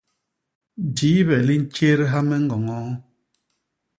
Jibe 0.95 1.37
li 1.47 1.55
ntjédha 1.63 2.19
me 2.27 2.35
ñgoñoo. 2.43 2.91